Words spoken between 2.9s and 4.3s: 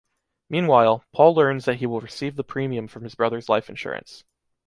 his brother’s life insurance.